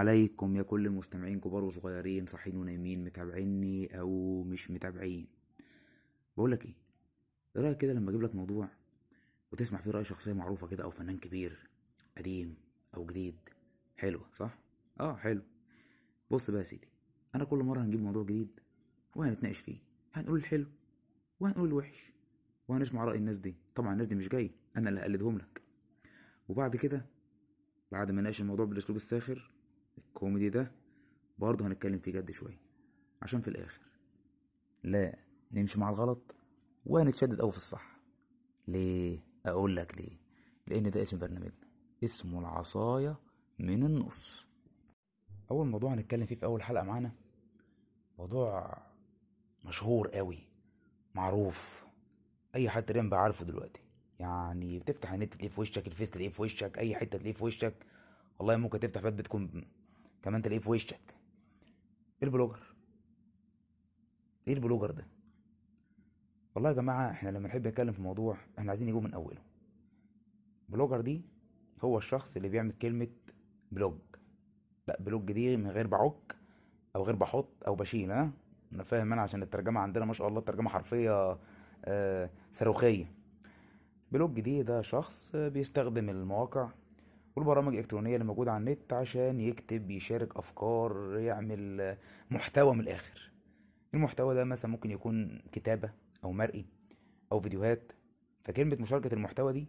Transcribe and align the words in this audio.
عليكم 0.00 0.56
يا 0.56 0.62
كل 0.62 0.86
المستمعين 0.86 1.40
كبار 1.40 1.64
وصغيرين 1.64 2.26
صاحيين 2.26 2.56
ونايمين 2.56 3.04
متابعيني 3.04 4.00
أو 4.00 4.42
مش 4.44 4.70
متابعين. 4.70 5.26
بقولك 6.36 6.64
إيه؟ 6.64 6.74
إيه 7.56 7.62
رأيك 7.62 7.76
كده 7.78 7.92
لما 7.92 8.10
أجيب 8.10 8.22
لك 8.22 8.34
موضوع 8.34 8.68
وتسمع 9.52 9.78
فيه 9.80 9.90
رأي 9.90 10.04
شخصية 10.04 10.32
معروفة 10.32 10.66
كده 10.66 10.84
أو 10.84 10.90
فنان 10.90 11.18
كبير 11.18 11.68
قديم 12.18 12.56
أو 12.96 13.06
جديد؟ 13.06 13.34
حلو 13.96 14.20
صح؟ 14.32 14.58
آه 15.00 15.16
حلو. 15.16 15.42
بص 16.30 16.50
بقى 16.50 16.58
يا 16.60 16.64
سيدي 16.64 16.88
أنا 17.34 17.44
كل 17.44 17.58
مرة 17.58 17.80
هنجيب 17.80 18.00
موضوع 18.02 18.22
جديد 18.22 18.60
وهنتناقش 19.16 19.58
فيه 19.58 19.78
هنقول 20.12 20.38
الحلو 20.38 20.66
وهنقول 21.40 21.68
الوحش 21.68 22.12
وهنسمع 22.68 23.04
رأي 23.04 23.18
الناس 23.18 23.38
دي. 23.38 23.54
طبعا 23.74 23.92
الناس 23.92 24.06
دي 24.06 24.14
مش 24.14 24.28
جاي 24.28 24.50
أنا 24.76 24.88
اللي 24.88 25.00
هقلدهم 25.00 25.38
لك. 25.38 25.62
وبعد 26.48 26.76
كده 26.76 27.06
بعد 27.92 28.10
ما 28.10 28.20
نناقش 28.20 28.40
الموضوع 28.40 28.66
بالأسلوب 28.66 28.96
الساخر 28.96 29.50
الكوميدي 29.98 30.50
ده 30.50 30.72
برضه 31.38 31.66
هنتكلم 31.66 31.98
فيه 31.98 32.12
جد 32.12 32.30
شوية 32.30 32.60
عشان 33.22 33.40
في 33.40 33.48
الآخر 33.48 33.80
لا 34.84 35.18
نمشي 35.52 35.80
مع 35.80 35.90
الغلط 35.90 36.34
وهنتشدد 36.86 37.40
قوي 37.40 37.50
في 37.50 37.56
الصح. 37.56 38.00
ليه؟ 38.68 39.24
أقول 39.46 39.76
لك 39.76 39.98
ليه؟ 39.98 40.18
لأن 40.66 40.90
ده 40.90 41.02
اسم 41.02 41.18
برنامجنا 41.18 41.68
اسمه 42.04 42.38
العصاية 42.40 43.16
من 43.58 43.84
النص. 43.84 44.46
أول 45.50 45.66
موضوع 45.66 45.94
هنتكلم 45.94 46.26
فيه 46.26 46.34
في 46.34 46.44
أول 46.44 46.62
حلقة 46.62 46.84
معانا 46.84 47.12
موضوع 48.18 48.76
مشهور 49.64 50.08
قوي 50.08 50.38
معروف 51.14 51.84
أي 52.54 52.68
حد 52.70 52.82
تقريبا 52.82 53.08
بقى 53.08 53.20
عارفه 53.20 53.44
دلوقتي. 53.44 53.80
يعني 54.18 54.78
بتفتح 54.78 55.12
النت 55.12 55.32
تلاقيه 55.34 55.48
في 55.48 55.60
وشك 55.60 55.86
الفيس 55.86 56.10
تلاقيه 56.10 56.28
في 56.30 56.42
وشك 56.42 56.78
أي 56.78 56.94
حتة 56.94 57.18
تلاقيه 57.18 57.32
في 57.32 57.44
وشك 57.44 57.74
والله 58.38 58.56
ممكن 58.56 58.80
تفتح 58.80 59.00
باب 59.00 59.16
بلكونة 59.16 59.64
كمان 60.22 60.42
تلاقيه 60.42 60.60
في 60.60 60.70
وشك. 60.70 61.00
إيه 62.22 62.28
ال 62.28 62.32
blogger؟ 62.32 62.60
إيه 64.48 64.54
ال 64.54 64.58
blogger 64.58 64.90
ده؟ 64.90 65.06
والله 66.54 66.70
يا 66.70 66.74
جماعة 66.74 67.10
إحنا 67.10 67.28
لما 67.30 67.48
نحب 67.48 67.66
نتكلم 67.66 67.92
في 67.92 68.02
موضوع 68.02 68.36
إحنا 68.58 68.70
عايزين 68.70 68.88
نجيبه 68.88 69.00
من 69.00 69.14
أوله. 69.14 69.42
blogger 70.68 71.00
دي 71.00 71.22
هو 71.82 71.98
الشخص 71.98 72.36
اللي 72.36 72.48
بيعمل 72.48 72.72
كلمة 72.72 73.08
blog. 73.72 73.98
لا 74.88 74.96
blog 75.00 75.32
دي 75.32 75.56
من 75.56 75.70
غير 75.70 75.86
بعك 75.86 76.36
أو 76.96 77.02
غير 77.04 77.16
بحط 77.16 77.64
أو 77.66 77.74
بشيل 77.74 78.10
ها؟ 78.12 78.32
أنا 78.72 78.82
فاهم 78.84 79.12
أنا 79.12 79.22
عشان 79.22 79.42
الترجمة 79.42 79.80
عندنا 79.80 80.04
ما 80.04 80.12
شاء 80.12 80.28
الله 80.28 80.40
ترجمة 80.40 80.70
حرفية 80.70 81.38
آه 81.84 82.30
صاروخية. 82.52 83.12
blog 84.12 84.40
دي 84.40 84.62
ده 84.62 84.82
شخص 84.82 85.36
بيستخدم 85.36 86.08
المواقع 86.08 86.70
والبرامج 87.40 87.72
الإلكترونية 87.72 88.14
اللي 88.14 88.24
موجودة 88.24 88.52
على 88.52 88.60
النت 88.60 88.92
عشان 88.92 89.40
يكتب 89.40 89.90
يشارك 89.90 90.36
أفكار 90.36 91.16
يعمل 91.18 91.96
محتوى 92.30 92.74
من 92.74 92.80
الآخر. 92.80 93.30
المحتوى 93.94 94.34
ده 94.34 94.44
مثلا 94.44 94.70
ممكن 94.70 94.90
يكون 94.90 95.42
كتابة 95.52 95.90
أو 96.24 96.32
مرئي 96.32 96.64
أو 97.32 97.40
فيديوهات. 97.40 97.92
فكلمة 98.44 98.76
مشاركة 98.80 99.14
المحتوى 99.14 99.52
دي 99.52 99.66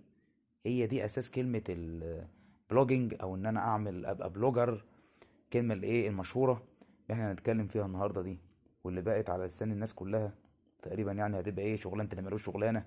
هي 0.66 0.88
دي 0.88 1.06
أساس 1.06 1.32
كلمة 1.32 1.62
ال 1.70 1.86
blogging 1.86 3.16
أو 3.22 3.36
إن 3.36 3.46
أنا 3.46 3.60
أعمل 3.60 4.06
أبقى 4.06 4.30
blogger. 4.30 4.84
الكلمة 5.46 5.74
اللي 5.74 5.88
إيه 5.88 6.10
المشهورة 6.10 6.54
اللي 7.04 7.14
إحنا 7.14 7.32
هنتكلم 7.32 7.68
فيها 7.68 7.86
النهاردة 7.86 8.22
دي 8.22 8.40
واللي 8.84 9.02
بقت 9.02 9.30
على 9.30 9.46
لسان 9.46 9.72
الناس 9.72 9.94
كلها. 9.94 10.34
تقريبا 10.82 11.12
يعني 11.12 11.40
هتبقى 11.40 11.66
إيه؟ 11.66 11.78
شغلانة 11.78 12.10
اللي 12.12 12.22
ملوش 12.22 12.44
شغلانة 12.46 12.86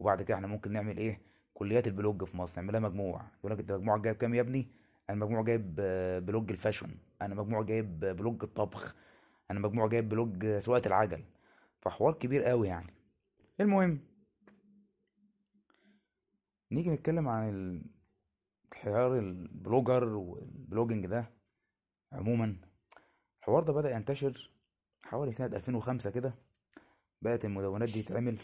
وبعد 0.00 0.22
كده 0.22 0.34
إحنا 0.34 0.46
ممكن 0.46 0.72
نعمل 0.72 0.96
إيه؟ 0.96 1.20
كليات 1.54 1.86
ال 1.86 1.94
blog 1.94 2.24
في 2.24 2.36
مصر 2.36 2.60
نعملها 2.60 2.80
مجموع 2.80 3.22
يقول 3.38 3.52
لك 3.52 3.58
أنت 3.58 3.72
مجموعك 3.72 4.00
جايب 4.00 4.16
كام 4.16 4.34
يا 4.34 4.40
ابني؟ 4.40 4.68
أنا 5.10 5.24
مجموع 5.24 5.42
جايب 5.42 5.74
blog 6.26 6.50
ال 6.50 6.56
fashion 6.56 6.98
أنا 7.22 7.34
مجموع 7.34 7.62
جايب 7.62 8.00
blog 8.00 8.42
الطبخ. 8.42 8.96
أنا 9.50 9.60
مجموع 9.60 9.86
جايب 9.86 10.08
blog 10.08 10.58
سواقة 10.58 10.86
العجل. 10.86 11.24
فحوار 11.80 12.14
كبير 12.14 12.42
قوي 12.42 12.68
يعني. 12.68 12.92
المهم 13.60 14.00
نيجي 16.72 16.90
نتكلم 16.90 17.28
عن 17.28 17.82
الحوار 18.72 19.18
ال 19.18 19.29
blogger 19.29 20.04
وال 20.04 20.24
blogging 20.24 21.06
ده 21.06 21.30
عموما. 22.12 22.56
الحوار 23.40 23.62
ده 23.62 23.72
بدأ 23.72 23.90
ينتشر 23.90 24.50
حوالي 25.04 25.32
سنة 25.32 25.56
2005 25.56 26.10
كده. 26.10 26.34
بقت 27.22 27.44
المدونات 27.44 27.92
دي 27.92 28.02
تتعمل 28.02 28.38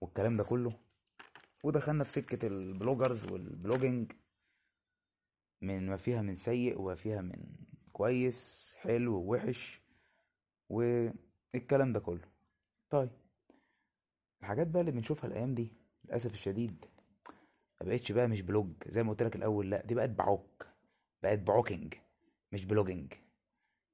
والكلام 0.00 0.36
ده 0.36 0.44
كله. 0.44 0.70
ودخلنا 1.64 2.04
في 2.04 2.12
سكة 2.12 2.46
ال 2.46 2.55
bloggers 2.55 3.26
وال 3.26 3.42
blogging. 3.42 4.12
من 5.62 5.86
ما 5.86 5.96
فيها 5.96 6.22
من 6.22 6.34
سيء 6.36 6.80
وما 6.80 6.94
فيها 6.94 7.20
من 7.20 7.56
كويس 7.92 8.72
حلو 8.76 9.14
ووحش 9.16 9.80
والكلام 10.68 11.92
ده 11.92 12.00
كله. 12.00 12.28
طيب 12.90 13.10
الحاجات 14.40 14.66
بقى 14.66 14.80
اللي 14.80 14.92
بنشوفها 14.92 15.28
الأيام 15.30 15.54
دي 15.54 15.72
للأسف 16.04 16.32
الشديد 16.32 16.84
ما 17.80 17.86
بقتش 17.86 18.12
بقى 18.12 18.28
مش 18.28 18.42
blog. 18.42 18.72
زي 18.88 19.02
ما 19.02 19.10
قلت 19.10 19.22
لك 19.22 19.36
الأول 19.36 19.70
لا 19.70 19.86
دي 19.86 19.94
بقت 19.94 20.10
بعوك 20.10 20.66
بقت 21.22 21.38
بعوكينج 21.38 21.94
مش 22.52 22.64
blogging. 22.64 23.12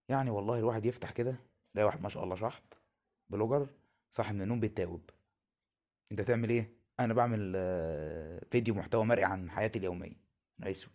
يعني 0.08 0.30
والله 0.30 0.58
الواحد 0.58 0.86
يفتح 0.86 1.10
كده 1.10 1.36
يلاقي 1.74 1.86
واحد 1.86 2.02
ما 2.02 2.08
شاء 2.08 2.24
الله 2.24 2.34
شحط 2.36 2.78
blogger 3.30 3.68
صاحي 4.10 4.32
من 4.34 4.42
النوم 4.42 4.60
بيتاوب. 4.60 5.10
أنت 6.12 6.20
تعمل 6.20 6.50
إيه؟ 6.50 6.83
أنا 7.00 7.14
بعمل 7.14 7.52
فيديو 8.50 8.74
محتوى 8.74 9.04
مرئي 9.04 9.24
عن 9.24 9.50
حياتي 9.50 9.78
اليومية 9.78 10.16
أنا 10.60 10.70
اسود 10.70 10.92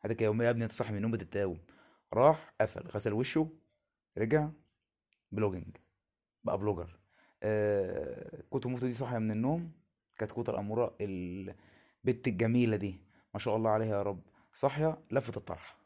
حياتك 0.00 0.20
اليومية 0.20 0.44
يا 0.44 0.50
ابني 0.50 0.64
أنت 0.64 0.72
صاحي 0.72 0.90
من 0.90 0.96
النوم 0.96 1.10
بتتاوب 1.12 1.58
راح 2.12 2.54
قفل 2.60 2.88
غسل 2.88 3.12
وشه 3.12 3.48
رجع 4.18 4.48
blogging 5.32 5.76
بقى 6.44 6.58
blogger. 6.58 6.98
آه 7.42 8.42
كوتو 8.50 8.68
موتو 8.68 8.86
دي 8.86 8.92
صاحية 8.92 9.18
من 9.18 9.30
النوم 9.30 9.72
كانت 10.18 10.32
كوتا 10.32 10.52
الاموره 10.52 10.96
البت 11.00 12.28
الجميلة 12.28 12.76
دي 12.76 13.00
ما 13.34 13.40
شاء 13.40 13.56
الله 13.56 13.70
عليها 13.70 13.96
يا 13.96 14.02
رب 14.02 14.20
صاحية 14.54 14.98
لفت 15.10 15.36
الطرح. 15.36 15.76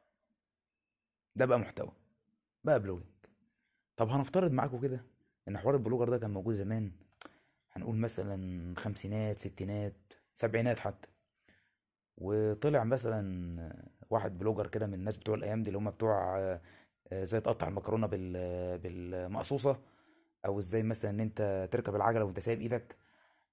ده 1.36 1.44
بقى 1.46 1.58
محتوى 1.58 1.92
بقى 2.64 2.80
blogging. 2.80 3.10
طب 3.96 4.08
هنفترض 4.08 4.52
معاكم 4.52 4.80
كده 4.80 5.04
إن 5.48 5.58
حوار 5.58 5.74
ال 5.74 5.78
blogger 5.78 6.08
ده 6.08 6.18
كان 6.18 6.30
موجود 6.30 6.54
زمان 6.54 6.92
هنقول 7.72 7.96
مثلا 7.96 8.74
خمسينات 8.78 9.38
ستينات 9.38 9.94
سبعينات 10.34 10.78
حتى. 10.78 11.08
وطلع 12.16 12.84
مثلا 12.84 13.86
واحد 14.10 14.38
blogger 14.38 14.66
كده 14.66 14.86
من 14.86 14.94
الناس 14.94 15.16
بتوع 15.16 15.34
الأيام 15.34 15.62
دي 15.62 15.68
اللي 15.70 15.78
هم 15.78 15.90
بتوع 15.90 16.36
إزاي 17.12 17.40
تقطع 17.40 17.68
المكرونة 17.68 18.06
بال 18.06 18.78
بالمقصوصة 18.78 19.80
أو 20.46 20.58
إزاي 20.58 20.82
مثلا 20.82 21.10
إن 21.10 21.20
أنت 21.20 21.68
تركب 21.72 21.94
العجلة 21.96 22.24
وأنت 22.24 22.40
سايب 22.40 22.60
إيدك 22.60 22.96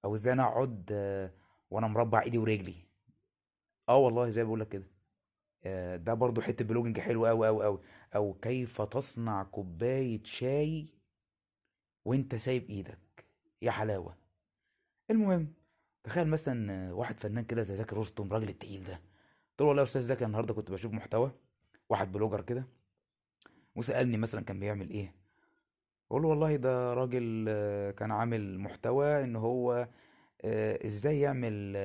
أو 0.06 0.16
إزاي 0.16 0.34
أنا 0.34 0.44
أقعد 0.44 0.92
وأنا 1.72 1.88
مربع 1.88 2.22
إيدي 2.22 2.38
ورجلي. 2.38 2.76
آه 3.90 3.98
والله 3.98 4.30
زي 4.30 4.44
بقول 4.44 4.60
لك 4.60 4.70
كده. 4.70 4.88
ده 5.98 6.14
برضو 6.14 6.42
حتة 6.42 6.66
blogging 6.66 7.00
حلو 7.00 7.26
قوي 7.26 7.48
قوي 7.48 7.64
قوي 7.66 7.80
أو 8.16 8.34
كيف 8.34 8.82
تصنع 8.82 9.44
كوباية 9.44 10.24
شاي 10.24 10.86
وأنت 12.06 12.36
سايب 12.36 12.70
إيدك. 12.70 13.25
يا 13.66 13.72
حلاوة. 13.72 14.16
المهم 15.12 15.54
تخيل 16.04 16.28
مثلا 16.28 16.94
واحد 16.94 17.20
فنان 17.20 17.44
كده 17.44 17.62
زي 17.62 17.76
زكي 17.76 17.96
رستم 17.96 18.34
راجل 18.34 18.50
التقيل 18.50 18.84
ده. 18.84 18.94
قلت 18.94 19.62
له 19.62 19.68
والله 19.68 19.82
يا 19.82 19.88
أستاذ 19.88 20.02
زكي 20.02 20.26
النهارده 20.26 20.54
كنت 20.54 20.72
بشوف 20.72 20.94
محتوى 20.94 21.32
واحد 21.90 22.12
بلوجر 22.12 22.42
كده 22.42 22.68
وسألني 23.76 24.18
مثلا 24.18 24.42
كان 24.42 24.60
بيعمل 24.60 24.90
إيه. 24.90 25.14
أقول 26.12 26.22
له 26.22 26.28
والله 26.28 26.56
ده 26.56 26.94
راجل 26.94 27.46
كان 27.98 28.12
عامل 28.12 28.60
محتوى 28.60 29.24
إن 29.24 29.36
هو 29.36 29.88
إزاي 30.86 31.20
يعمل 31.20 31.78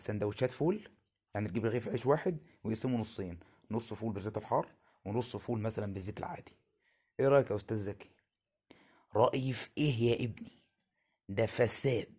سندوتشات 0.00 0.52
فول. 0.52 0.88
يعني 1.34 1.48
تجيب 1.48 1.64
رغيف 1.64 1.88
عيش 1.88 2.06
واحد 2.06 2.38
ويقسمه 2.64 2.98
نصين 2.98 3.38
نص 3.70 3.94
فول 3.94 4.12
بالزيت 4.12 4.38
الحار 4.38 4.68
ونص 5.04 5.36
فول 5.36 5.60
مثلا 5.60 5.92
بالزيت 5.92 6.18
العادي. 6.18 6.56
إيه 7.20 7.28
رأيك 7.28 7.50
يا 7.50 7.56
أستاذ 7.56 7.76
زكي؟ 7.76 8.10
رأيي 9.16 9.52
في 9.52 9.68
إيه 9.78 9.94
يا 9.94 10.24
ابني؟ 10.24 10.57
ده 11.28 11.46
فساد 11.46 12.12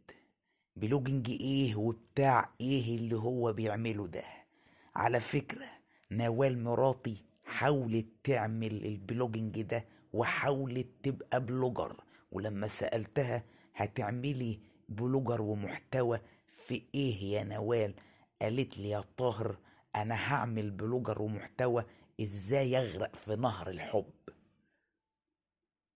blogging 0.75 1.29
إيه 1.29 1.75
وبتاع 1.75 2.50
إيه 2.61 2.95
اللي 2.97 3.15
هو 3.15 3.53
بيعمله 3.53 4.07
ده؟ 4.07 4.23
على 4.95 5.19
فكرة 5.19 5.67
نوال 6.11 6.63
مراتي 6.63 7.23
حاولت 7.45 8.07
تعمل 8.23 8.85
ال 8.85 8.94
blogging 8.94 9.61
ده 9.61 9.85
وحاولت 10.13 10.88
تبقى 11.03 11.45
بلوجر 11.45 12.03
ولما 12.31 12.67
سألتها 12.67 13.44
هتعملي 13.75 14.59
بلوجر 14.89 15.41
ومحتوى 15.41 16.19
في 16.47 16.83
إيه 16.95 17.23
يا 17.23 17.44
نوال؟ 17.44 17.94
قالت 18.41 18.77
لي 18.77 18.89
يا 18.89 19.03
طاهر 19.17 19.57
أنا 19.95 20.15
هعمل 20.15 20.71
بلوجر 20.71 21.21
ومحتوى 21.21 21.85
إزاي 22.21 22.77
اغرق 22.77 23.15
في 23.15 23.35
نهر 23.35 23.69
الحب؟ 23.69 24.11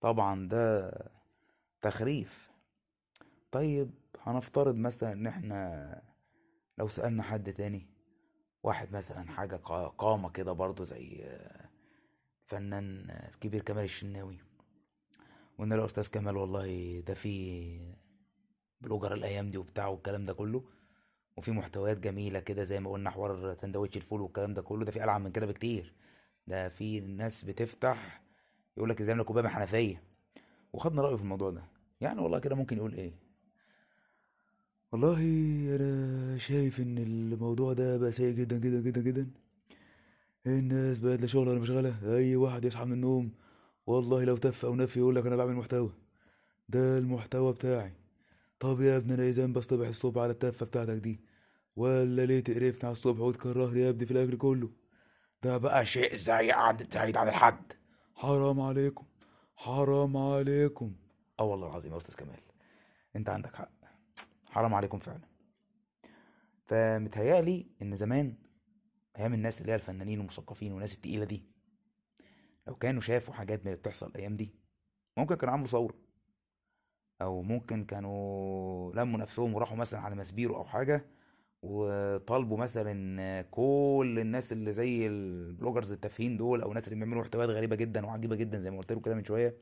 طبعا 0.01 0.47
ده 0.47 0.91
تخريف. 1.81 2.52
طيب 3.53 3.91
هنفترض 4.21 4.75
مثلا 4.75 5.11
إن 5.11 5.27
إحنا 5.27 6.01
لو 6.77 6.87
سألنا 6.87 7.23
حد 7.23 7.53
تاني 7.53 7.87
واحد 8.63 8.91
مثلا 8.95 9.31
حاجة 9.31 9.55
قا- 9.57 9.91
قامة 9.97 10.29
كده 10.29 10.51
برضه 10.51 10.83
زي 10.83 11.23
فنان 12.45 13.09
آه، 13.09 13.29
الكبير 13.29 13.61
كمال 13.61 13.83
الشناوي 13.83 14.37
وإن 15.57 15.73
الأستاذ 15.73 16.09
كمال 16.11 16.37
والله 16.37 16.99
ده 17.07 17.13
في 17.13 17.93
بلوجر 18.81 19.13
الأيام 19.13 19.47
دي 19.47 19.57
وبتاع 19.57 19.87
والكلام 19.87 20.23
ده 20.23 20.33
كله 20.33 20.63
وفي 21.37 21.51
محتويات 21.51 21.97
جميلة 21.99 22.39
كده 22.39 22.63
زي 22.63 22.79
ما 22.79 22.91
قلنا 22.91 23.09
حوار 23.09 23.55
سندوتش 23.57 23.97
الفول 23.97 24.21
والكلام 24.21 24.53
ده 24.53 24.61
كله 24.61 24.85
ده 24.85 24.91
في 24.91 25.03
ألعن 25.03 25.21
من 25.21 25.31
كده 25.31 25.45
بكتير. 25.45 25.93
ده 26.47 26.69
في 26.69 26.99
ناس 26.99 27.45
بتفتح 27.45 28.23
يقول 28.77 28.89
لك 28.89 29.01
إزاي 29.01 29.15
نعمل 29.15 29.25
كوباية 29.27 29.43
من 29.43 29.49
حنفية. 29.49 30.03
وخدنا 30.73 31.01
رأيه 31.01 31.15
في 31.15 31.21
الموضوع 31.21 31.49
ده. 31.49 31.63
يعني 32.01 32.21
والله 32.21 32.39
كده 32.39 32.55
ممكن 32.55 32.77
يقول 32.77 32.93
إيه؟ 32.93 33.13
والله 34.93 35.19
أنا 35.75 36.37
شايف 36.37 36.79
إن 36.79 36.97
الموضوع 36.97 37.73
ده 37.73 37.97
بقى 37.97 38.11
سيء 38.11 38.35
جدا 38.35 38.57
جدا 38.57 38.81
جدا 38.81 39.01
جدا. 39.01 39.27
الناس 40.47 40.99
بقت 40.99 41.21
لا 41.21 41.27
شغل 41.27 41.47
ولا 41.47 41.59
مشغلة. 41.59 42.15
أي 42.15 42.35
واحد 42.35 42.65
يصحى 42.65 42.85
من 42.85 42.93
النوم 42.93 43.31
والله 43.87 44.23
لو 44.23 44.37
تف 44.37 44.65
أو 44.65 44.75
نفي 44.75 44.99
يقول 44.99 45.15
لك 45.15 45.25
أنا 45.25 45.35
بعمل 45.35 45.53
محتوى. 45.53 45.89
ده 46.69 46.97
المحتوى 46.97 47.53
بتاعي. 47.53 47.93
طب 48.59 48.81
يا 48.81 48.97
ابني 48.97 49.13
أنا 49.13 49.23
اذا 49.29 49.45
بصطبح 49.45 49.87
الصبح 49.87 50.21
على 50.21 50.31
التفة 50.31 50.65
بتاعتك 50.65 50.93
دي 50.97 51.19
ولا 51.75 52.25
ليه 52.25 52.39
تقرفني 52.39 52.83
على 52.83 52.91
الصبح 52.91 53.19
وتكرهني 53.19 53.79
يا 53.81 53.89
ابني 53.89 54.05
في 54.05 54.11
الأكل 54.11 54.37
كله؟ 54.37 54.69
ده 55.43 55.57
بقى 55.57 55.85
شيء 55.85 56.15
زي 56.15 56.51
عادة 56.51 56.87
زايد 56.91 57.17
عن 57.17 57.27
الحد. 57.27 57.73
حرام 58.15 58.61
عليكم 58.61 59.05
حرام 59.55 60.17
عليكم. 60.17 60.93
آه 61.39 61.43
والله 61.43 61.67
العظيم 61.69 61.91
يا 61.91 61.97
أستاذ 61.97 62.15
كمال 62.15 62.39
أنت 63.15 63.29
عندك 63.29 63.55
حق. 63.55 63.82
حرام 64.53 64.73
عليكم 64.73 64.99
فعلا. 64.99 65.21
فمتهيألي 66.65 67.67
إن 67.81 67.95
زمان 67.95 68.35
أيام 69.17 69.33
الناس 69.33 69.61
اللي 69.61 69.71
هي 69.71 69.75
الفنانين 69.75 70.19
والمثقفين 70.19 70.71
والناس 70.71 70.95
التقيلة 70.95 71.25
دي 71.25 71.43
لو 72.67 72.75
كانوا 72.75 73.01
شافوا 73.01 73.33
حاجات 73.33 73.67
بتحصل 73.67 74.07
الأيام 74.07 74.35
دي 74.35 74.55
ممكن 75.17 75.35
كانوا 75.35 75.53
عملوا 75.53 75.67
ثورة. 75.67 75.95
أو 77.21 77.41
ممكن 77.41 77.85
كانوا 77.85 78.93
لموا 78.95 79.19
نفسهم 79.19 79.53
وراحوا 79.53 79.77
مثلا 79.77 79.99
على 79.99 80.15
مسبيرو 80.15 80.55
أو 80.55 80.65
حاجة 80.65 81.05
وطالبوا 81.61 82.57
مثلا 82.57 83.41
كل 83.41 84.17
الناس 84.21 84.51
اللي 84.51 84.73
زي 84.73 85.07
البلوجرز 85.07 85.91
التافهين 85.91 86.37
دول 86.37 86.61
أو 86.61 86.69
الناس 86.69 86.87
اللي 86.87 86.95
بيعملوا 86.95 87.21
محتويات 87.21 87.49
غريبة 87.49 87.75
جدا 87.75 88.05
وعجيبة 88.05 88.35
جدا 88.35 88.59
زي 88.59 88.71
ما 88.71 88.77
قلت 88.77 88.91
لكم 88.91 89.01
كده 89.01 89.15
من 89.15 89.25
شوية 89.25 89.57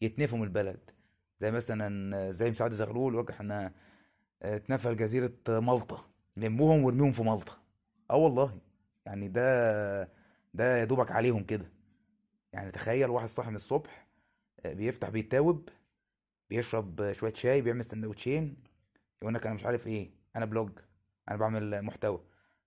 يتنفوا 0.00 0.38
من 0.38 0.44
البلد. 0.44 0.90
زي 1.40 1.50
مثلا 1.50 2.32
زي 2.32 2.50
ما 2.50 2.56
سعد 2.56 2.72
زغلول 2.72 3.12
يقول 3.14 3.24
لك 3.24 3.30
إحنا 3.30 3.72
اتنفى 4.42 4.94
جزيرة 4.94 5.32
مالطا. 5.48 6.04
لموهم 6.36 6.84
وارميهم 6.84 7.12
في 7.12 7.22
مالطا. 7.22 7.52
آه 8.10 8.16
والله. 8.16 8.58
يعني 9.06 9.28
ده 9.28 10.02
ده 10.54 10.76
يا 10.78 10.84
دوبك 10.84 11.12
عليهم 11.12 11.44
كده. 11.44 11.72
يعني 12.52 12.70
تخيل 12.70 13.10
واحد 13.10 13.28
صاحي 13.28 13.50
من 13.50 13.56
الصبح 13.56 14.06
آه، 14.66 14.72
بيفتح 14.72 15.08
بيتاوب 15.08 15.68
بيشرب 16.50 17.12
شوية 17.12 17.32
شاي 17.34 17.62
بيعمل 17.62 17.84
سندوتشين 17.84 18.56
يقول 19.22 19.34
لك 19.34 19.46
أنا 19.46 19.54
مش 19.54 19.64
عارف 19.66 19.86
إيه 19.86 20.10
أنا 20.36 20.44
blog 20.44 20.70
أنا 21.28 21.36
بعمل 21.36 21.82
محتوى. 21.82 22.20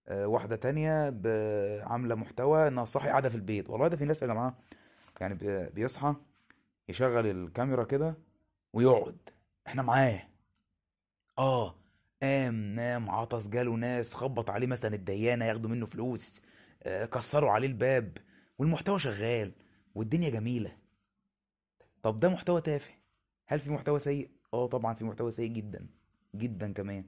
آه، 0.08 0.28
واحدة 0.28 0.56
تانية 0.56 0.92
عاملة 1.84 2.16
محتوى 2.16 2.68
إنها 2.68 2.86
صاحي 2.86 3.10
قاعدة 3.10 3.30
في 3.30 3.36
البيت. 3.36 3.70
والله 3.70 3.88
ده 3.88 3.98
في 3.98 4.06
ناس 4.06 4.22
يا 4.22 4.28
جماعة 4.28 4.58
يعني 5.22 5.34
بي- 5.36 5.70
بيصحى 5.70 6.16
يشغل 6.90 7.26
الكاميرا 7.28 7.84
كده 7.84 8.16
ويقعد. 8.74 9.18
إحنا 9.68 9.82
معاه. 9.82 10.22
آه 11.38 11.76
قام 12.22 12.56
نام 12.76 13.10
عطس 13.10 13.48
جاله 13.48 13.72
ناس 13.76 14.14
خبط 14.14 14.50
عليه 14.50 14.68
مثلا 14.68 14.96
الديانة 14.96 15.46
ياخدوا 15.46 15.70
منه 15.70 15.86
فلوس 15.86 16.42
آه، 16.84 17.06
كسروا 17.06 17.52
عليه 17.52 17.68
الباب 17.68 18.18
والمحتوى 18.60 19.00
شغال 19.00 19.52
والدنيا 19.96 20.30
جميلة. 20.30 20.78
طب 22.04 22.20
ده 22.20 22.30
محتوى 22.30 22.62
تافه. 22.62 22.94
هل 23.48 23.60
في 23.60 23.70
محتوى 23.72 24.00
سيء؟ 24.00 24.30
آه 24.54 24.68
طبعا 24.68 24.94
في 24.94 25.04
محتوى 25.06 25.32
سيء 25.32 25.50
جدا 25.52 25.88
جدا 26.36 26.74
كمان. 26.74 27.06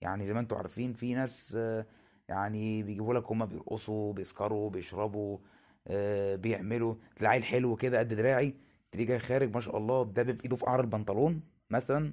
يعني 0.00 0.26
زي 0.26 0.32
ما 0.34 0.40
أنتوا 0.40 0.58
عارفين 0.58 0.92
في 0.92 1.14
ناس 1.14 1.54
آه، 1.56 1.86
يعني 2.28 2.82
بيجيبوا 2.82 3.14
لك 3.14 3.30
هما 3.30 3.44
بيرقصوا 3.44 4.12
بيسكروا 4.12 4.70
بيشربوا 4.70 5.38
آه، 5.86 6.36
بيعملوا 6.36 6.94
تلاقي 7.16 7.42
حلو 7.42 7.76
كده 7.76 7.98
قد 7.98 8.08
دراعي 8.08 8.54
تلاقيه 8.92 9.08
جاي 9.08 9.18
خارج 9.18 9.54
ما 9.54 9.60
شاء 9.60 9.76
الله 9.78 10.04
ده 10.04 10.22
بايده 10.22 10.56
في 10.56 10.64
قعر 10.64 10.80
البنطلون 10.80 11.42
مثلا. 11.70 12.12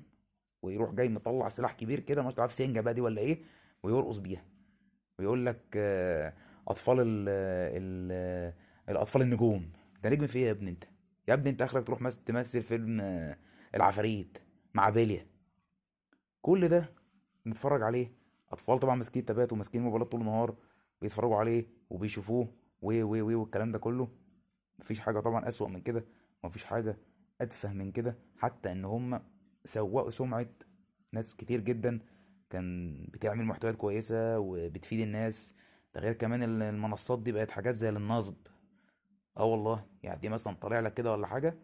ويروح 0.62 0.92
جاي 0.92 1.10
مطلع 1.10 1.48
سلاح 1.48 1.74
كبير 1.74 2.00
كده 2.00 2.22
مش 2.24 2.40
عارف 2.40 2.54
سنجة 2.54 2.82
بقى 2.82 2.94
دي 2.94 3.02
ولا 3.02 3.22
إيه 3.22 3.42
ويرقص 3.84 4.18
بيها. 4.18 4.44
ويقول 5.20 5.46
لك 5.46 5.62
آه، 5.76 6.34
أطفال 6.68 7.00
ال 7.00 7.30
ال 7.30 8.54
الأطفال 8.90 9.22
النجوم. 9.22 9.72
أنت 9.96 10.08
نجم 10.08 10.28
في 10.28 10.40
إيه 10.40 10.46
يا 10.46 10.52
ابني 10.52 10.70
أنت؟ 10.70 10.84
يا 11.28 11.34
ابني 11.34 11.50
أنت 11.50 11.62
آخرك 11.62 11.88
تروح 11.88 12.02
مس- 12.02 12.24
تمثل 12.24 12.62
فيلم 12.62 13.02
آه، 13.02 13.38
العفاريت 13.76 14.38
مع 14.74 14.90
بيليا. 14.90 15.26
كل 16.42 16.68
ده 16.68 16.90
نتفرج 17.48 17.82
عليه. 17.82 18.12
أطفال 18.52 18.80
طبعا 18.80 18.96
ماسكين 18.96 19.26
تابات 19.26 19.54
وماسكين 19.54 19.82
موبايلات 19.82 20.12
طول 20.12 20.22
النهار 20.22 20.56
بيتفرجوا 21.02 21.36
عليه 21.38 21.66
وبيشوفوه 21.90 22.48
و 22.82 23.02
و 23.04 23.16
و 23.22 23.40
والكلام 23.40 23.70
ده 23.70 23.80
كله. 23.80 24.08
مفيش 24.80 25.00
حاجة 25.00 25.20
طبعا 25.20 25.48
أسوأ 25.48 25.68
من 25.68 25.82
كده 25.82 26.06
ومفيش 26.44 26.64
حاجة 26.64 26.98
أتفه 27.42 27.74
من 27.74 27.92
كده 27.92 28.18
حتى 28.38 28.72
إن 28.72 28.86
هم 28.86 29.22
سوقوا 29.66 30.10
سمعة 30.10 30.46
ناس 31.14 31.36
كتير 31.36 31.60
جدا 31.60 32.00
كان 32.50 32.96
بتعمل 33.14 33.46
محتويات 33.46 33.76
كويسة 33.76 34.40
وبتفيد 34.40 35.00
الناس. 35.00 35.54
ده 35.96 36.02
غير 36.02 36.14
كمان 36.14 36.44
ال- 36.44 36.62
المنصات 36.64 37.20
دي 37.20 37.32
بقت 37.32 37.52
حاجات 37.52 37.76
زي 37.76 37.90
النصب 37.90 38.36
آه 39.38 39.46
والله 39.46 39.86
يعني 40.04 40.20
دي 40.20 40.30
مثلا 40.30 40.54
طالع 40.54 40.80
لك 40.80 40.94
كده 40.94 41.12
ولا 41.12 41.28
حاجة 41.28 41.58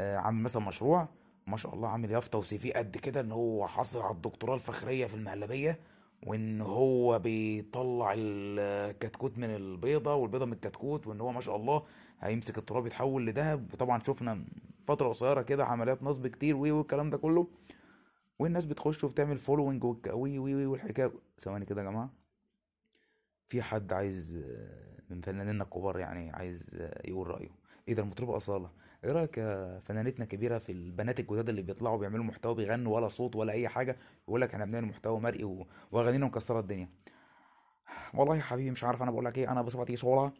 آه، 0.00 0.16
عامل 0.16 0.42
مثلا 0.42 0.62
مشروع 0.62 1.08
ما 1.46 1.56
شاء 1.56 1.74
الله 1.74 1.88
عامل 1.88 2.10
يافطة 2.10 2.38
وسي 2.38 2.58
في 2.58 2.72
قد 2.72 2.96
كده 2.96 3.20
إن 3.20 3.32
هو 3.32 3.66
حاصل 3.66 4.02
على 4.02 4.14
الدكتوراه 4.14 4.54
الفخرية 4.54 5.06
في 5.06 5.14
المهلبية 5.14 5.80
وإن 6.26 6.60
هو 6.60 7.18
بيطلع 7.18 8.14
الكتكوت 8.16 9.38
من 9.38 9.44
البيضة 9.56 10.14
والبيضة 10.14 10.44
من 10.46 10.52
الكتكوت 10.52 11.06
وإن 11.06 11.20
هو 11.20 11.32
ما 11.32 11.40
شاء 11.40 11.56
الله 11.56 11.82
هيمسك 12.20 12.58
التراب 12.58 12.86
يتحول 12.86 13.26
لذهب. 13.26 13.72
وطبعا 13.74 14.02
شفنا 14.02 14.44
فترة 14.88 15.08
قصيرة 15.08 15.42
كده 15.42 15.64
عمليات 15.64 16.02
نصب 16.02 16.26
كتير 16.26 16.56
وي 16.56 16.70
والكلام 16.72 17.10
ده 17.10 17.16
كله. 17.16 17.46
والناس 18.38 18.66
بتخش 18.66 19.04
وبتعمل 19.04 19.38
following 19.38 19.84
وي 19.84 20.38
وي 20.38 20.54
وي 20.54 20.66
والحكاية. 20.66 21.12
ثواني 21.38 21.64
كده 21.64 21.82
يا 21.82 21.90
جماعة. 21.90 22.10
في 23.48 23.62
حد 23.62 23.92
عايز 23.92 24.44
من 25.10 25.20
فنانينا 25.20 25.64
الكبار 25.64 25.98
يعني 25.98 26.30
عايز 26.30 26.64
يقول 27.04 27.26
رأيه. 27.26 27.48
إيه 27.88 27.94
ده؟ 27.94 28.02
المطربة 28.02 28.36
أصالة. 28.36 28.70
إيه 29.04 29.12
رأيك 29.12 29.38
يا 29.38 29.80
فنانتنا 29.80 30.24
كبيرة 30.24 30.58
في 30.58 30.72
البنات 30.72 31.20
الجداد 31.20 31.48
اللي 31.48 31.62
بيطلعوا 31.62 31.98
بيعملوا 31.98 32.24
محتوى 32.24 32.54
بيغنوا 32.54 32.96
ولا 32.96 33.08
صوت 33.08 33.36
ولا 33.36 33.52
أي 33.52 33.68
حاجة؟ 33.68 33.96
يقول 34.28 34.40
لك 34.40 34.52
إحنا 34.52 34.64
بنعمل 34.64 34.86
محتوى 34.86 35.20
مرئي 35.20 35.44
و- 35.44 35.66
وأغانينا 35.92 36.26
مكسرة 36.26 36.60
الدنيا. 36.60 36.88
والله 38.14 38.36
يا 38.36 38.40
حبيبي 38.42 38.70
مش 38.70 38.84
عارف 38.84 39.02
أنا 39.02 39.10
بقول 39.10 39.24
لك 39.24 39.38
إيه. 39.38 39.52
أنا 39.52 39.62
بصفتي 39.62 39.96
صولة 39.96 40.32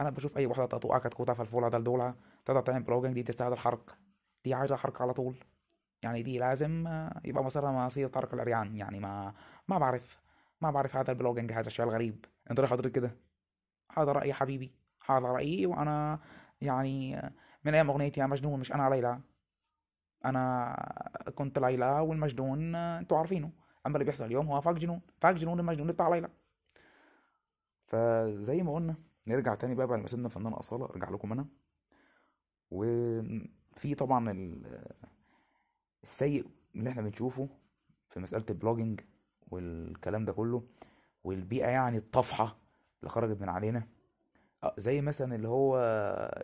أنا 0.00 0.10
بشوف 0.10 0.38
تقطوعة 0.38 1.00
كتكوتة 1.00 1.32
في 1.32 1.42
الفولة 1.42 1.68
ده 1.68 1.78
الدولة 1.78 2.14
تقدر 2.44 2.60
تعمل 2.60 2.82
بلوجينج 2.82 3.14
دي 3.14 3.22
تستاهل 3.22 3.52
الحرق. 3.52 3.98
دي 4.44 4.54
عايزة 4.54 4.76
حرق 4.76 5.02
على 5.02 5.12
طول. 5.12 5.44
يعني 6.02 6.22
دي 6.22 6.38
لازم 6.38 6.86
يبقى 7.24 7.44
مصيرها 7.44 7.72
مصير 7.86 8.08
طارق 8.08 8.34
العريان 8.34 8.76
يعني 8.76 9.00
ما 9.00 9.34
ما 9.68 9.78
بعرف 9.78 10.20
ما 10.60 10.70
بعرف 10.70 10.96
هذا 10.96 11.12
البلوجينج 11.12 11.52
هذا 11.52 11.66
الشيء 11.66 11.84
الغريب. 11.84 12.24
أنت 12.50 12.60
ليه 12.60 12.66
حضرتك 12.68 12.92
كده؟ 12.92 13.16
هذا 13.96 14.12
رأيي 14.12 14.32
حبيبي. 14.32 14.72
هذا 15.06 15.26
رأيي 15.26 15.66
وأنا 15.66 16.18
يعني 16.60 17.22
من 17.64 17.74
أيام 17.74 17.90
أغنية 17.90 18.12
يا 18.16 18.26
مجنون 18.26 18.60
مش 18.60 18.72
أنا 18.72 18.90
ليلى. 18.90 19.20
أنا 20.24 20.76
كنت 21.34 21.58
ليلى 21.58 22.00
والمجنون 22.00 22.74
أنتوا 22.74 23.18
عارفينه. 23.18 23.52
أما 23.86 23.94
اللي 23.96 24.04
بيحصل 24.04 24.24
اليوم 24.24 24.46
هو 24.46 24.60
فاق 24.60 24.76
جنون. 24.76 25.00
فاق 25.20 25.34
جنون 25.34 25.60
المجنون 25.60 25.86
بتاع 25.92 26.08
ليلى. 26.08 26.28
فزي 27.86 28.62
ما 28.62 28.74
قلنا. 28.74 29.07
نرجع 29.28 29.54
تاني 29.54 29.74
بقى 29.74 29.86
بعد 29.86 29.98
ما 29.98 30.08
سيبنا 30.08 30.28
فنان 30.28 30.52
أصالة 30.52 30.84
أرجع 30.84 31.10
لكم 31.10 31.32
أنا. 31.32 31.46
وفي 32.70 33.94
طبعا 33.98 34.30
ال- 34.30 34.84
السيء 36.02 36.46
اللي 36.76 36.90
إحنا 36.90 37.02
بنشوفه 37.02 37.48
في 38.08 38.20
مسألة 38.20 38.44
ال 38.50 38.56
blogging 38.56 39.00
والكلام 39.50 40.24
ده 40.24 40.32
كله 40.32 40.62
والبيئة 41.24 41.66
يعني 41.68 41.98
الطفحة 41.98 42.56
اللي 43.00 43.10
خرجت 43.10 43.40
من 43.40 43.48
علينا. 43.48 43.86
آه، 44.64 44.74
زي 44.78 45.00
مثلا 45.00 45.34
اللي 45.34 45.48
هو 45.48 45.78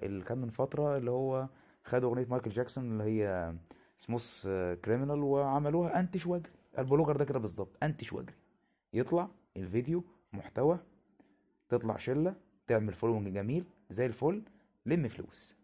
اللي 0.03 0.25
كان 0.25 0.39
من 0.39 0.51
فترة 0.51 0.97
اللي 0.97 1.11
هو 1.11 1.49
خدوا 1.85 2.11
أغنية 2.11 2.27
مايكل 2.31 2.51
جاكسون 2.51 2.85
اللي 2.93 3.05
هي 3.05 3.55
Smooth 3.97 4.47
Criminal 4.85 5.23
وعملوها 5.23 6.01
أنتش 6.01 6.27
واجري 6.27 6.53
البلوجر 6.79 7.17
ده 7.17 7.25
كده 7.25 7.39
بالظبط 7.39 7.77
أنتش 7.83 8.13
واجري 8.13 8.35
يطلع 8.93 9.29
الفيديو 9.57 10.05
محتوى 10.33 10.79
تطلع 11.69 11.97
شلة 11.97 12.35
تعمل 12.67 12.95
following 12.95 13.29
جميل 13.35 13.65
زي 13.91 14.07
الفل 14.07 14.43
لم 14.87 15.09
فلوس. 15.09 15.57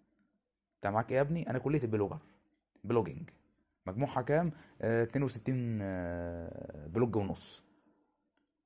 انت 0.77 0.93
معاك 0.93 1.11
إيه 1.11 1.17
يا 1.17 1.23
ابني؟ 1.23 1.51
أنا 1.51 1.59
كلية 1.59 1.83
البلوجر 1.83 2.19
blogging. 2.85 3.31
مجموعها 3.87 4.23
كام؟ 4.23 4.53
آه 4.81 5.03
62 5.05 5.79
آه 5.83 6.87
blog 6.87 7.17
ونص. 7.17 7.65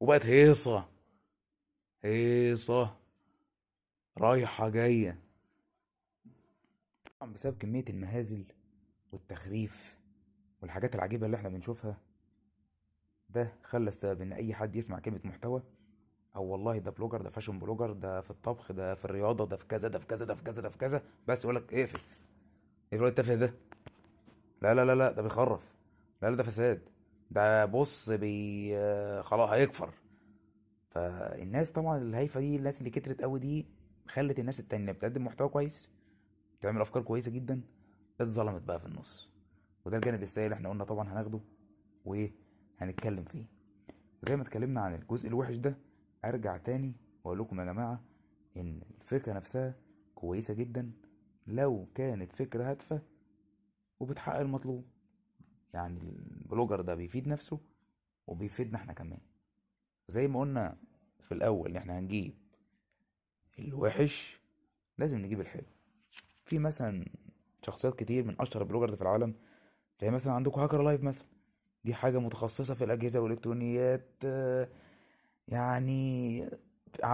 وبقت 0.01 0.27
هيصة. 0.27 0.89
هيصة. 2.03 2.97
رايحة 4.19 4.69
جاية. 4.69 5.19
طبعا 7.21 7.33
بسبب 7.33 7.59
كمية 7.59 7.85
المهازل 7.91 8.45
والتخريف 9.13 9.99
والحاجات 10.63 10.95
العجيبة 10.95 11.27
اللي 11.27 11.37
إحنا 11.37 11.49
بنشوفها 11.49 11.97
ده 13.29 13.53
خلى 13.63 13.89
السبب 13.89 14.23
إن 14.23 14.33
أي 14.33 14.55
حد 14.55 14.77
يسمع 14.77 14.99
كلمة 14.99 15.21
محتوى 15.25 15.63
أو 16.37 16.45
والله 16.45 16.79
ده 16.79 16.91
بلوجر 16.91 17.23
ده 17.23 17.31
fashion 17.31 17.59
blogger 17.59 17.93
ده 17.93 18.21
في 18.21 18.31
الطبخ 18.31 18.73
ده 18.73 18.95
في 18.95 19.05
الرياضة 19.05 19.47
ده 19.47 19.57
في 19.57 19.67
كذا 19.67 19.89
ده 19.89 19.99
في 19.99 20.07
كذا 20.07 20.25
ده 20.25 20.35
في 20.35 20.43
كذا 20.45 20.63
ده 20.63 20.69
في 20.69 20.79
كذا. 20.79 21.03
بس 21.29 21.45
يقول 21.45 21.57
لك 21.57 21.75
اقفل. 21.75 21.99
إيه 22.93 22.99
الواد 22.99 23.11
التافه 23.11 23.35
ده. 23.35 23.55
لا 24.63 24.75
لا 24.75 24.85
لا 24.85 24.95
لا 24.95 25.13
ده 25.13 25.23
بيخرف. 25.23 25.61
لا 26.23 26.31
لا 26.31 26.37
ده 26.37 26.43
فساد. 26.43 26.83
ده 27.31 27.65
بص 27.65 28.11
بي 28.11 28.71
آه، 28.77 29.23
خلاص 29.23 29.51
هيكفر. 29.51 29.91
فالناس 30.91 31.73
طبعا 31.73 31.99
الهايفة 31.99 32.41
دي 32.41 32.57
الناس 32.57 32.79
اللي 32.79 32.91
كترت 32.91 33.23
قوي 33.23 33.41
دي 33.41 33.67
خلت 34.09 34.39
الناس 34.39 34.61
التانية 34.61 34.93
بتقدم 34.93 35.25
محتوى 35.25 35.49
كويس 35.49 35.89
بتعمل 36.61 36.81
أفكار 36.81 37.03
كويسة 37.03 37.31
جدا 37.31 37.61
اتظلمت 38.21 38.63
بقى 38.63 38.81
في 38.81 38.87
النص. 38.87 39.31
وده 39.85 39.97
الجانب 39.97 40.23
السيء 40.23 40.45
اللي 40.45 40.55
إحنا 40.55 40.69
قلنا 40.69 40.85
طبعا 40.85 41.13
هناخده 41.13 41.41
وإيه 42.05 42.33
هنتكلم 42.79 43.25
فيه. 43.25 43.45
وزي 44.23 44.37
ما 44.37 44.43
اتكلمنا 44.43 44.81
عن 44.81 44.95
الجزء 44.95 45.29
الوحش 45.29 45.57
ده 45.57 45.79
أرجع 46.29 46.57
تاني 46.57 46.97
وأقول 47.25 47.39
لكم 47.39 47.61
يا 47.61 47.65
جماعة 47.65 48.05
إن 48.57 48.81
الفكرة 49.01 49.33
نفسها 49.33 49.75
كويسة 50.15 50.55
جدا 50.55 50.93
لو 51.47 51.89
كانت 51.95 52.33
فكرة 52.33 52.71
هادفة 52.71 53.03
وبتحقق 54.01 54.41
المطلوب. 54.41 54.85
يعني 55.75 56.01
البلوجر 56.01 56.81
ده 56.81 56.95
بيفيد 56.95 57.29
نفسه 57.29 57.61
وبيفيدنا 58.27 58.79
إحنا 58.79 58.93
كمان. 58.93 59.21
زي 60.09 60.29
ما 60.29 60.41
قلنا 60.41 60.77
في 61.21 61.33
الأول 61.33 61.77
إحنا 61.77 61.99
هنجيب 61.99 62.35
الوحش 63.59 64.41
لازم 64.99 65.19
نجيب 65.19 65.41
الحلو. 65.41 65.67
في 66.45 66.59
مثلا 66.59 67.05
شخصيات 67.63 67.99
كتير 67.99 68.25
من 68.25 68.41
أشهر 68.41 68.63
ال 68.63 68.67
bloggers 68.67 68.95
في 68.95 69.03
العالم 69.03 69.35
زي 70.01 70.11
مثلا 70.11 70.33
عندكم 70.33 70.61
Hacker 70.61 70.83
Life 70.83 71.03
مثلا. 71.03 71.27
دي 71.85 71.95
حاجة 71.95 72.19
متخصصة 72.19 72.75
في 72.75 72.85
الأجهزة 72.85 73.21
والإلكترونيات 73.21 74.09
آه، 74.25 74.69
يعني 75.49 76.51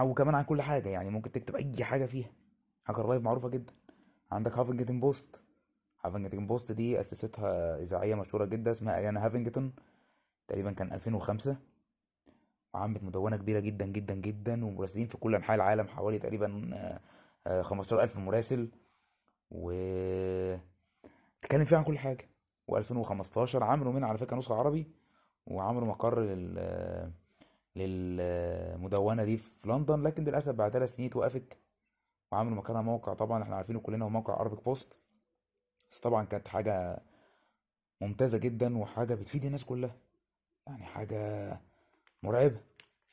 وكمان 0.01 0.35
عن 0.35 0.43
كل 0.43 0.61
حاجة 0.61 0.89
يعني 0.89 1.09
ممكن 1.09 1.31
تكتب 1.31 1.55
أي 1.55 1.83
حاجة 1.83 2.05
فيها. 2.05 2.29
Hacker 2.87 3.07
Life 3.07 3.21
معروفة 3.21 3.49
جدا. 3.49 3.73
عندك 4.31 4.57
Huffington 4.57 4.99
Post. 4.99 5.43
Huffington 6.05 6.45
Post 6.45 6.71
دي 6.71 6.99
أسستها 6.99 7.77
إذاعية 7.81 8.15
مشهورة 8.15 8.45
جدا 8.45 8.71
اسمها 8.71 8.97
أريانا 8.97 9.25
هافنجتون. 9.25 9.73
تقريبا 10.47 10.71
كان 10.71 10.93
2005 10.93 11.57
وعملت 12.73 13.03
مدونة 13.03 13.37
كبيرة 13.37 13.59
جدا 13.59 13.85
جدا 13.85 14.13
جدا 14.15 14.65
ومراسلين 14.65 15.07
في 15.07 15.17
كل 15.17 15.35
أنحاء 15.35 15.55
العالم 15.55 15.87
حوالي 15.87 16.19
تقريبا 16.19 16.69
آه، 16.73 16.99
آه، 17.47 17.61
15000 17.61 18.17
مراسل. 18.17 18.71
و 19.51 19.71
تتكلم 21.39 21.65
فيها 21.65 21.77
عن 21.77 21.83
كل 21.83 21.97
حاجة. 21.97 22.29
و2015 22.71 23.55
عملوا 23.55 23.93
منها 23.93 24.09
على 24.09 24.17
فكرة 24.17 24.37
نسخة 24.37 24.55
عربي 24.55 24.91
وعملوا 25.47 25.87
مقر 25.87 26.19
لل 26.19 26.59
للمدونة 27.75 29.23
دي 29.23 29.37
في 29.37 29.67
لندن 29.69 30.01
لكن 30.01 30.23
للأسف 30.23 30.55
بعد 30.55 30.71
ثلاث 30.71 30.95
سنين 30.95 31.09
اتوقفت 31.09 31.57
وعملوا 32.31 32.57
مكانها 32.57 32.81
موقع. 32.81 33.13
طبعا 33.13 33.43
إحنا 33.43 33.55
عارفينه 33.55 33.79
كلنا 33.79 34.05
هو 34.05 34.09
موقع 34.09 34.33
Arabic 34.33 34.63
Post 34.65 34.99
بس 35.91 35.99
طبعا 35.99 36.25
كانت 36.25 36.47
حاجة 36.47 37.01
ممتازة 38.01 38.37
جدا 38.37 38.77
وحاجة 38.77 39.15
بتفيد 39.15 39.45
الناس 39.45 39.65
كلها. 39.65 39.95
يعني 40.67 40.83
حاجة 40.85 41.61
مرعبة. 42.23 42.61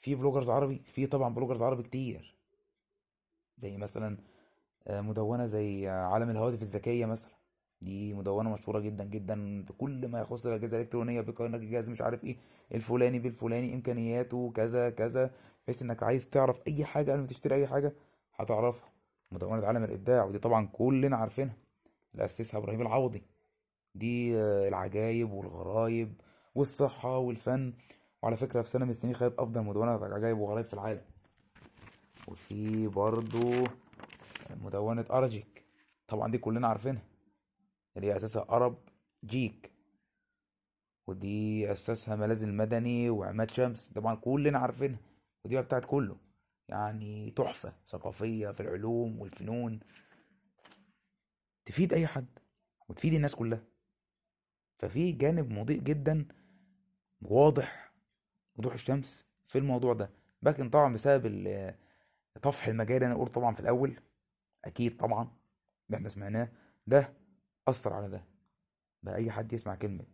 في 0.00 0.14
bloggers 0.14 0.50
عربي 0.50 0.78
في 0.78 1.06
طبعا 1.06 1.34
bloggers 1.34 1.62
عربي 1.62 1.82
كتير. 1.82 2.34
زي 3.58 3.76
مثلا 3.76 4.18
آه، 4.86 5.00
مدونة 5.00 5.46
زي 5.46 5.88
عالم 5.88 6.30
الهواتف 6.30 6.62
الذكية 6.62 7.06
مثلا. 7.06 7.37
دي 7.80 8.14
مدونة 8.14 8.54
مشهورة 8.54 8.80
جدا 8.80 9.04
جدا 9.04 9.64
في 9.66 9.72
كل 9.72 10.08
ما 10.08 10.20
يخص 10.20 10.46
الأجهزة 10.46 10.76
الإلكترونية 10.76 11.20
بيقارن 11.20 11.52
لك 11.54 11.60
الجهاز 11.60 11.90
مش 11.90 12.00
عارف 12.00 12.24
إيه 12.24 12.36
الفلاني 12.74 13.18
بالفلاني 13.18 13.74
إمكانياته 13.74 14.52
كذا 14.54 14.90
كذا 14.90 15.30
بحيث 15.66 15.82
إنك 15.82 16.02
عايز 16.02 16.26
تعرف 16.30 16.60
أي 16.68 16.84
حاجة 16.84 17.12
قبل 17.12 17.20
ما 17.20 17.26
تشتري 17.26 17.54
أي 17.54 17.66
حاجة 17.66 17.94
هتعرفها. 18.34 18.88
مدونة 19.32 19.66
عالم 19.66 19.84
الإبداع 19.84 20.24
ودي 20.24 20.38
طبعا 20.38 20.66
كلنا 20.72 21.16
عارفينها. 21.16 21.56
اللي 22.12 22.24
أسسها 22.24 22.58
إبراهيم 22.58 22.80
العوضي 22.82 23.22
دي 23.94 24.36
آه، 24.38 24.68
العجايب 24.68 25.32
والغرايب 25.32 26.20
والصحة 26.54 27.18
والفن. 27.18 27.72
وعلى 28.22 28.36
فكرة 28.36 28.62
في 28.62 28.70
سنة 28.70 28.84
من 28.84 28.90
السنين 28.90 29.14
خدت 29.14 29.38
أفضل 29.38 29.64
مدونة 29.64 29.90
عجائب 30.14 30.38
وغرايب 30.38 30.66
في 30.66 30.74
العالم. 30.74 31.02
وفي 32.28 32.88
برضو 32.88 33.64
مدونة 34.64 35.04
أراجيك 35.10 35.64
طبعا 36.08 36.30
دي 36.30 36.38
كلنا 36.38 36.68
عارفينها. 36.68 37.02
اللي 37.98 38.12
هي 38.12 38.16
أساسها 38.16 38.46
أرب 38.50 38.78
جيك. 39.24 39.72
ودي 41.06 41.72
أساسها 41.72 42.16
ملاذ 42.16 42.42
المدني 42.42 43.10
وعماد 43.10 43.50
شمس. 43.50 43.88
طبعا 43.92 44.14
كلنا 44.14 44.58
عارفينها 44.58 44.98
ودي 45.44 45.54
بقى 45.54 45.64
بتاعت 45.64 45.84
كله. 45.84 46.16
يعني 46.68 47.30
تحفة 47.30 47.74
ثقافية 47.86 48.50
في 48.50 48.60
العلوم 48.60 49.20
والفنون. 49.20 49.80
تفيد 51.64 51.92
أي 51.92 52.06
حد 52.06 52.26
وتفيد 52.88 53.14
الناس 53.14 53.34
كلها. 53.34 53.64
ففي 54.78 55.12
جانب 55.12 55.50
مضيء 55.50 55.80
جدا 55.80 56.28
واضح 57.22 57.92
وضوح 58.56 58.74
الشمس 58.74 59.26
في 59.46 59.58
الموضوع 59.58 59.92
ده. 59.92 60.10
لكن 60.42 60.70
طبعا 60.70 60.94
بسبب 60.94 61.74
طفح 62.42 62.66
المجال 62.68 63.04
أنا 63.04 63.14
قلت 63.14 63.34
طبعا 63.34 63.54
في 63.54 63.60
الأول 63.60 64.00
أكيد 64.64 64.96
طبعا 64.96 65.22
اللي 65.86 65.96
إحنا 65.96 66.08
سمعناه. 66.08 66.52
ده 66.86 67.17
أثر 67.68 67.92
على 67.92 68.08
ده. 68.08 68.24
بقى 69.02 69.14
أي 69.16 69.30
حد 69.30 69.52
يسمع 69.52 69.74
كلمة 69.74 70.04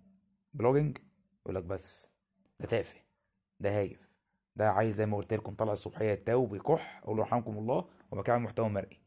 blogging 0.54 0.98
يقول 1.42 1.54
لك 1.54 1.64
بس 1.64 2.06
ده 2.60 2.66
تافه 2.66 3.00
ده 3.60 3.78
هايف 3.78 4.08
ده 4.56 4.70
عايز 4.70 4.96
زي 4.96 5.06
ما 5.06 5.16
قلت 5.16 5.34
لكم 5.34 5.54
طلع 5.54 5.72
الصبحية 5.72 6.10
يتاوب 6.10 6.52
ويكح 6.52 7.00
أقول 7.04 7.16
له 7.16 7.22
يرحمكم 7.22 7.58
الله 7.58 7.88
عامل 8.28 8.44
محتوى 8.44 8.68
مرئي. 8.68 9.00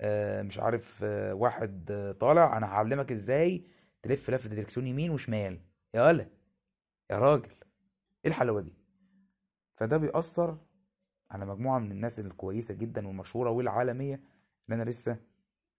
آه 0.00 0.42
مش 0.42 0.58
عارف 0.58 1.00
آه 1.04 1.34
واحد 1.34 1.90
آه 1.90 2.12
طالع 2.12 2.56
أنا 2.56 2.66
هعلمك 2.66 3.12
إزاي 3.12 3.64
تلف 4.02 4.30
لفه 4.30 4.48
دركسيون 4.48 4.86
يمين 4.86 5.10
وشمال. 5.10 5.60
يا 5.94 6.06
ولا 6.06 6.28
يا 7.10 7.18
راجل 7.18 7.50
إيه 8.24 8.30
الحلاوة 8.30 8.60
دي؟ 8.60 8.72
فده 9.76 9.96
بيأثر 9.96 10.58
على 11.30 11.46
مجموعة 11.46 11.78
من 11.78 11.92
الناس 11.92 12.20
الكويسة 12.20 12.74
جدا 12.74 13.06
والمشهورة 13.08 13.50
والعالمية 13.50 14.14
اللي 14.68 14.82
أنا 14.82 14.90
لسه 14.90 15.20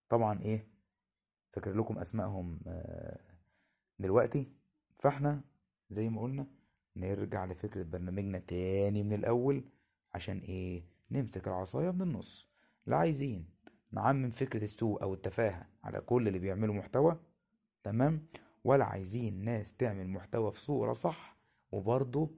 طبعا 0.09 0.41
إيه 0.41 0.67
ذاكر 1.55 1.73
لكم 1.77 1.97
أسمائهم 1.97 2.59
آه، 2.67 3.19
دلوقتي؟ 3.99 4.51
فإحنا 4.99 5.41
زي 5.89 6.09
ما 6.09 6.21
قلنا 6.21 6.47
نرجع 6.95 7.45
لفكرة 7.45 7.83
برنامجنا 7.83 8.39
تاني 8.39 9.03
من 9.03 9.13
الأول 9.13 9.63
عشان 10.13 10.37
إيه؟ 10.37 10.83
نمسك 11.11 11.47
العصاية 11.47 11.91
من 11.91 12.01
النص. 12.01 12.49
لا 12.85 12.97
عايزين 12.97 13.49
نعمم 13.91 14.29
فكرة 14.29 14.63
السوء 14.63 15.03
أو 15.03 15.13
التفاهة 15.13 15.67
على 15.83 16.01
كل 16.01 16.27
اللي 16.27 16.39
بيعملوا 16.39 16.75
محتوى 16.75 17.19
تمام؟ 17.83 18.27
ولا 18.63 18.85
عايزين 18.85 19.43
ناس 19.43 19.75
تعمل 19.75 20.07
محتوى 20.09 20.51
في 20.51 20.61
صورة 20.61 20.93
صح 20.93 21.37
وبرضه 21.71 22.31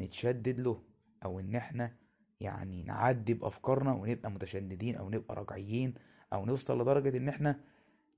نتشدد 0.00 0.60
له 0.60 0.82
أو 1.24 1.40
إن 1.40 1.54
إحنا 1.54 1.96
يعني 2.40 2.82
نعدي 2.82 3.34
بأفكارنا 3.34 3.92
ونبقى 3.92 4.30
متشددين 4.30 4.96
أو 4.96 5.10
نبقى 5.10 5.34
راجعيين 5.34 5.94
أو 6.32 6.44
نوصل 6.44 6.80
لدرجة 6.80 7.16
إن 7.16 7.28
إحنا 7.28 7.60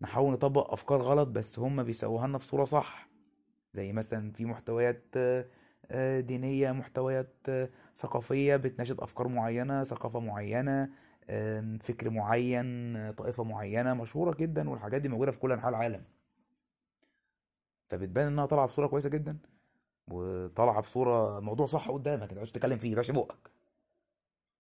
نحاول 0.01 0.33
نطبق 0.33 0.73
أفكار 0.73 1.01
غلط 1.03 1.29
بس 1.29 1.59
هم 1.59 1.83
بيسووها 1.83 2.27
لنا 2.29 2.39
في 2.39 2.45
صورة 2.47 2.65
صح. 2.65 3.09
زي 3.73 3.93
مثلا 3.93 4.33
في 4.33 4.45
محتويات 4.45 5.05
آه، 5.91 6.21
دينية 6.21 6.73
محتويات 6.73 7.35
آه، 7.49 7.69
ثقافية 7.97 8.57
بتناشد 8.57 9.01
أفكار 9.01 9.29
معينة 9.29 9.85
ثقافة 9.85 10.21
معينة 10.21 10.91
آم، 11.31 11.79
فكر 11.79 12.11
معين 12.11 13.11
طائفة 13.13 13.45
معينة 13.45 13.95
مشهورة 13.95 14.37
جدا 14.37 14.71
والحاجات 14.71 15.01
دي 15.03 15.09
موجودة 15.09 15.33
في 15.33 15.39
كل 15.39 15.53
أنحاء 15.53 15.71
العالم. 15.71 16.05
فبتبان 17.91 18.27
إنها 18.27 18.47
طالعة 18.47 18.67
بصورة 18.67 18.87
كويسة 18.87 19.09
جدا 19.11 19.39
وطالعة 20.11 20.81
بصورة 20.81 21.41
موضوع 21.41 21.67
صح 21.67 21.91
قدامك 21.91 22.21
ما 22.23 22.27
تقعدش 22.35 22.53
تتكلم 22.53 22.79
فيه 22.79 22.95
ما 22.97 23.03
بقك 23.13 23.51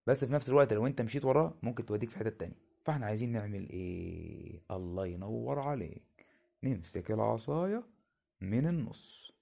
بس 0.06 0.24
في 0.24 0.32
نفس 0.32 0.48
الوقت 0.48 0.72
لو 0.72 0.86
أنت 0.86 1.02
مشيت 1.02 1.24
وراه 1.24 1.54
ممكن 1.62 1.86
توديك 1.86 2.10
في 2.10 2.18
حتة 2.18 2.30
تانية. 2.30 2.73
فاحنا 2.84 3.06
عايزين 3.06 3.32
نعمل 3.32 3.68
إيه؟ 3.70 4.60
الله 4.70 5.06
ينور 5.06 5.58
عليك. 5.58 6.26
نمسك 6.62 7.10
العصاية 7.10 7.84
من 8.40 8.66
النص. 8.66 9.32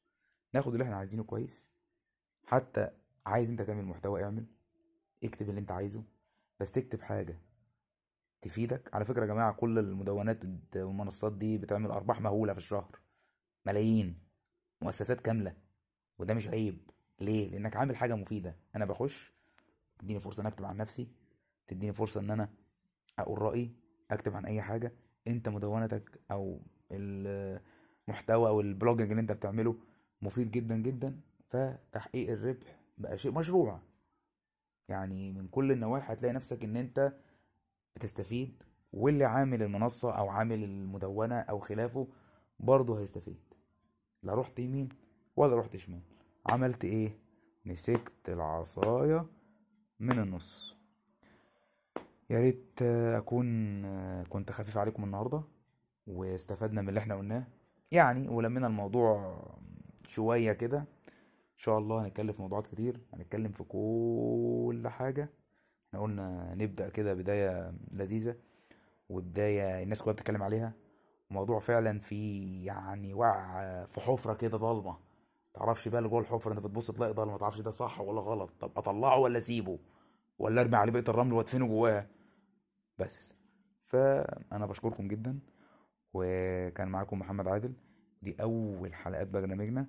ناخد 0.54 0.72
اللي 0.72 0.84
إحنا 0.84 0.96
عايزينه 0.96 1.24
كويس. 1.24 1.70
حتى 2.44 2.90
عايز 3.26 3.50
انت 3.50 3.62
تعمل 3.62 3.84
محتوى 3.84 4.24
اعمل. 4.24 4.46
اكتب 5.24 5.48
اللي 5.48 5.60
انت 5.60 5.72
عايزه. 5.72 6.04
بس 6.60 6.72
تكتب 6.72 7.00
حاجة 7.00 7.38
تفيدك. 8.42 8.94
على 8.94 9.04
فكرة 9.04 9.20
يا 9.22 9.26
جماعة 9.26 9.52
كل 9.52 9.78
المدونات 9.78 10.40
والمنصات 10.76 11.32
دي 11.32 11.58
بتعمل 11.58 11.90
أرباح 11.90 12.20
مهولة 12.20 12.52
في 12.52 12.58
الشهر. 12.58 12.98
ملايين. 13.66 14.18
مؤسسات 14.80 15.20
كاملة. 15.20 15.56
وده 16.18 16.34
مش 16.34 16.48
عيب. 16.48 16.90
ليه؟ 17.20 17.48
لأنك 17.50 17.76
عامل 17.76 17.96
حاجة 17.96 18.14
مفيدة. 18.14 18.56
أنا 18.76 18.84
بخش 18.84 19.32
تديني 19.98 20.20
فرصة 20.20 20.40
إن 20.40 20.46
أكتب 20.46 20.64
عن 20.64 20.76
نفسي. 20.76 21.08
تديني 21.66 21.92
فرصة 21.92 22.20
إن 22.20 22.30
أنا 22.30 22.48
أقول 23.18 23.42
رأيي 23.42 23.70
أكتب 24.10 24.36
عن 24.36 24.46
أي 24.46 24.62
حاجة 24.62 24.92
أنت 25.28 25.48
مدونتك 25.48 26.20
أو 26.30 26.60
المحتوى 26.90 28.48
أو 28.48 28.60
البلوجنج 28.60 29.10
اللي 29.10 29.20
أنت 29.20 29.32
بتعمله 29.32 29.76
مفيد 30.22 30.50
جدا 30.50 30.76
جدا 30.76 31.20
فتحقيق 31.48 32.30
الربح 32.30 32.80
بقى 32.98 33.18
شيء 33.18 33.32
مشروع. 33.32 33.80
يعني 34.88 35.32
من 35.32 35.48
كل 35.48 35.72
النواحي 35.72 36.12
هتلاقي 36.12 36.34
نفسك 36.34 36.64
إن 36.64 36.76
أنت 36.76 37.12
بتستفيد 37.96 38.62
واللي 38.92 39.24
عامل 39.24 39.62
المنصة 39.62 40.12
أو 40.12 40.28
عامل 40.28 40.64
المدونة 40.64 41.34
أو 41.40 41.58
خلافه 41.58 42.08
برضه 42.60 43.00
هيستفيد. 43.00 43.40
لا 44.22 44.34
رحت 44.34 44.58
يمين 44.58 44.88
ولا 45.36 45.56
رحت 45.56 45.76
شمال. 45.76 46.02
عملت 46.50 46.84
إيه؟ 46.84 47.18
مسكت 47.64 48.28
العصاية 48.28 49.26
من 50.00 50.18
النص. 50.18 50.76
يا 52.30 52.38
ريت 52.40 52.82
أكون 53.16 53.82
كنت 54.24 54.50
خفيف 54.52 54.78
عليكم 54.78 55.04
النهارده 55.04 55.42
واستفدنا 56.06 56.82
من 56.82 56.88
اللي 56.88 57.00
إحنا 57.00 57.14
قلناه. 57.14 57.46
يعني 57.92 58.28
ولمينا 58.28 58.66
الموضوع 58.66 59.36
شوية 60.08 60.52
كده. 60.52 60.78
إن 60.78 61.58
شاء 61.64 61.78
الله 61.78 62.06
هنتكلم 62.06 62.32
في 62.32 62.42
موضوعات 62.42 62.66
كتير 62.66 63.00
هنتكلم 63.14 63.52
في 63.52 63.64
كل 63.64 64.88
حاجة. 64.88 65.30
إحنا 65.88 66.00
قلنا 66.00 66.54
نبدأ 66.54 66.88
كده 66.88 67.14
بداية 67.14 67.74
لذيذة 67.92 68.36
وبداية 69.08 69.82
الناس 69.82 70.02
كلها 70.02 70.14
بتتكلم 70.14 70.42
عليها. 70.42 70.72
موضوع 71.30 71.60
فعلا 71.60 71.98
في 71.98 72.44
يعني 72.64 73.14
وقع 73.14 73.84
في 73.84 74.00
حفرة 74.00 74.34
كده 74.34 74.56
ضلمة. 74.58 74.96
تعرفش 75.54 75.88
بقى 75.88 75.98
اللي 75.98 76.10
جوه 76.10 76.20
الحفرة 76.20 76.52
أنت 76.52 76.60
بتبص 76.60 76.90
تلاقي 76.90 77.12
ضلمة 77.12 77.38
تعرفش 77.38 77.60
ده 77.60 77.70
صح 77.70 78.00
ولا 78.00 78.20
غلط. 78.20 78.50
طب 78.60 78.70
أطلعه 78.76 79.18
ولا 79.18 79.38
أسيبه؟ 79.38 79.78
ولا 80.38 80.60
ارمي 80.60 80.76
عليه 80.76 80.92
بقية 80.92 81.04
الرمل 81.08 81.32
وادفنه 81.32 81.66
جواها 81.66 82.08
بس. 82.98 83.34
فأنا 83.82 84.66
بشكركم 84.66 85.08
جدا. 85.08 85.38
وكان 86.14 86.88
معاكم 86.88 87.18
محمد 87.18 87.48
عادل. 87.48 87.74
دي 88.22 88.42
أول 88.42 88.94
حلقات 88.94 89.28
برنامجنا. 89.28 89.86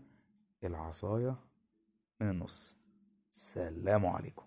العصاية 0.63 1.35
من 2.21 2.29
النص. 2.29 2.77
سلام 3.31 4.05
عليكم. 4.05 4.45